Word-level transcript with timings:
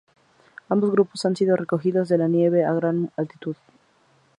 Ambos 0.69 0.89
grupos 0.89 1.23
han 1.25 1.35
sido 1.35 1.55
recogidos 1.55 2.09
de 2.09 2.17
la 2.17 2.27
nieve 2.27 2.61
y 2.61 2.63
a 2.63 2.73
gran 2.73 3.11
altitud. 3.17 3.55